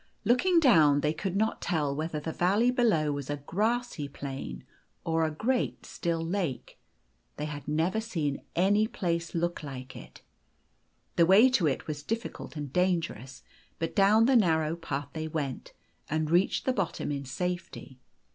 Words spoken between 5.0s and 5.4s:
or a